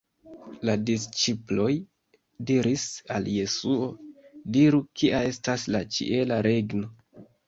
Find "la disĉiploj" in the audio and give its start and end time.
0.67-1.73